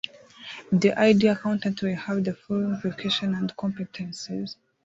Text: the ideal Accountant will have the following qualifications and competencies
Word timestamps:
the 0.71 0.97
ideal 0.97 1.33
Accountant 1.33 1.79
will 1.83 1.93
have 1.95 2.23
the 2.23 2.33
following 2.33 2.79
qualifications 2.81 3.37
and 3.37 3.55
competencies 3.55 4.55